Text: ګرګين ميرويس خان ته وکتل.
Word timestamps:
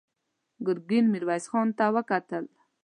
ګرګين 0.65 1.05
ميرويس 1.13 1.45
خان 1.51 1.67
ته 1.77 1.85
وکتل. 1.95 2.45